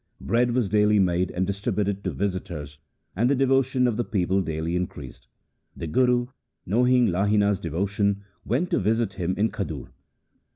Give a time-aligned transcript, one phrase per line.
[0.19, 2.79] Bread was daily made and distributed to visitors,
[3.15, 5.27] and the devotion of the people daily increased.
[5.77, 6.25] The Guru,
[6.65, 9.91] knowing Lahina's devotion, went to visit him in Khadur.